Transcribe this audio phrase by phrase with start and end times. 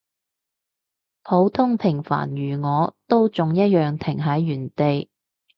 [1.21, 5.11] 普通平凡如我，都仲一樣停喺原地